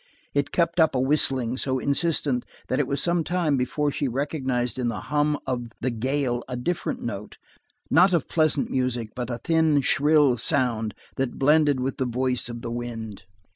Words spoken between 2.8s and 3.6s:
was some time